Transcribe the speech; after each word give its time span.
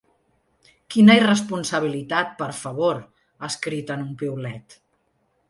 Quina 0.95 1.17
irresponsabilitat, 1.19 2.31
per 2.41 2.49
favor, 2.61 3.03
ha 3.41 3.51
escrit 3.53 3.95
en 3.99 4.03
un 4.09 4.19
piulet. 4.25 4.81